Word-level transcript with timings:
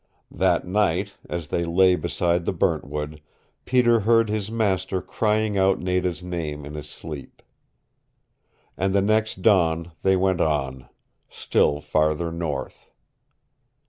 That 0.31 0.65
night, 0.67 1.13
as 1.29 1.49
they 1.49 1.63
lay 1.63 1.95
beside 1.95 2.45
the 2.45 2.53
Burntwood, 2.53 3.21
Peter 3.65 3.99
heard 3.99 4.29
his 4.31 4.49
master 4.49 4.99
crying 4.99 5.59
out 5.59 5.79
Nada's 5.79 6.23
name 6.23 6.65
in 6.65 6.73
his 6.73 6.89
sleep. 6.89 7.43
And 8.75 8.93
the 8.95 9.01
next 9.03 9.43
dawn 9.43 9.91
they 10.01 10.15
went 10.15 10.41
on 10.41 10.89
still 11.29 11.81
farther 11.81 12.31
north. 12.31 12.89